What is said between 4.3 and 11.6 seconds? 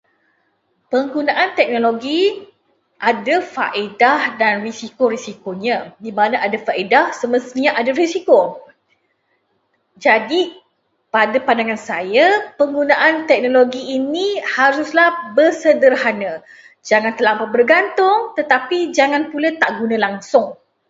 dan risiko-risikonya. Di mana ada faedah, semestinya ada risiko. Jadi, pada